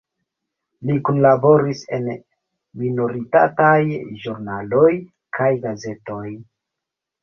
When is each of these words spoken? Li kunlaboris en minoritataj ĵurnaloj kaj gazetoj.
Li 0.89 0.95
kunlaboris 1.09 1.83
en 1.99 2.09
minoritataj 2.85 3.77
ĵurnaloj 4.25 4.91
kaj 5.41 5.55
gazetoj. 5.71 6.29